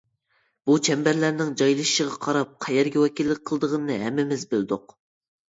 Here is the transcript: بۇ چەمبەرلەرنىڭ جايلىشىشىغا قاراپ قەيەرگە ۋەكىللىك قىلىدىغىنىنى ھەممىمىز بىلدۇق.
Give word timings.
بۇ 0.69 0.77
چەمبەرلەرنىڭ 0.87 1.51
جايلىشىشىغا 1.63 2.17
قاراپ 2.23 2.57
قەيەرگە 2.67 3.05
ۋەكىللىك 3.05 3.45
قىلىدىغىنىنى 3.53 4.01
ھەممىمىز 4.07 4.49
بىلدۇق. 4.57 4.99